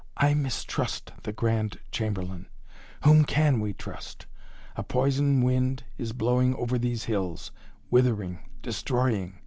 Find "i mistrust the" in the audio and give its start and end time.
0.17-1.31